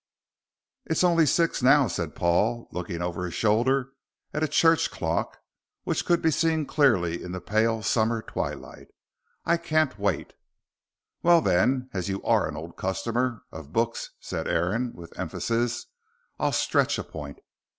"It's 0.87 1.03
only 1.03 1.27
six 1.27 1.61
now," 1.61 1.85
said 1.87 2.15
Paul, 2.15 2.67
looking 2.71 3.03
over 3.03 3.23
his 3.25 3.35
shoulder 3.35 3.91
at 4.33 4.41
a 4.41 4.47
church 4.47 4.89
clock 4.89 5.37
which 5.83 6.05
could 6.07 6.23
be 6.23 6.31
seen 6.31 6.65
clearly 6.65 7.21
in 7.21 7.33
the 7.33 7.39
pale 7.39 7.83
summer 7.83 8.23
twilight. 8.23 8.87
"I 9.45 9.57
can't 9.57 9.99
wait." 9.99 10.33
"Well, 11.21 11.39
then, 11.39 11.91
as 11.93 12.09
you 12.09 12.23
are 12.23 12.49
an 12.49 12.57
old 12.57 12.77
customer 12.77 13.43
of 13.51 13.73
books," 13.73 14.09
said 14.19 14.47
Aaron, 14.47 14.91
with 14.95 15.13
emphasis, 15.19 15.85
"I'll 16.39 16.51
stretch 16.51 16.97
a 16.97 17.03
point. 17.03 17.37